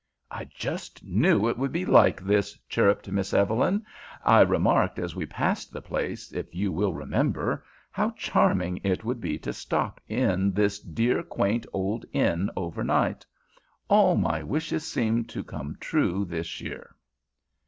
[0.31, 3.85] "I just knew it would be like this!" chirruped Miss Evelyn.
[4.25, 9.21] "I remarked as we passed the place, if you will remember, how charming it would
[9.21, 13.27] be to stop in this dear, quaint old inn over night.
[13.89, 16.95] All my wishes seem to come true this year."